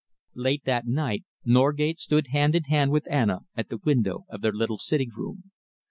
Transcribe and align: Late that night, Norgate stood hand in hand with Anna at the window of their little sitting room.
Late 0.33 0.63
that 0.65 0.87
night, 0.87 1.25
Norgate 1.45 1.99
stood 1.99 2.29
hand 2.33 2.55
in 2.55 2.63
hand 2.63 2.89
with 2.89 3.05
Anna 3.07 3.41
at 3.55 3.69
the 3.69 3.77
window 3.77 4.25
of 4.29 4.41
their 4.41 4.49
little 4.51 4.79
sitting 4.79 5.11
room. 5.15 5.51